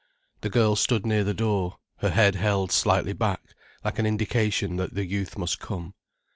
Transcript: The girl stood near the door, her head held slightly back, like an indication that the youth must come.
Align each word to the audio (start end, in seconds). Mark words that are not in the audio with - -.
The 0.41 0.49
girl 0.49 0.75
stood 0.75 1.05
near 1.05 1.23
the 1.23 1.31
door, 1.35 1.75
her 1.97 2.09
head 2.09 2.33
held 2.33 2.71
slightly 2.71 3.13
back, 3.13 3.53
like 3.83 3.99
an 3.99 4.07
indication 4.07 4.77
that 4.77 4.95
the 4.95 5.05
youth 5.05 5.37
must 5.37 5.59
come. 5.59 5.93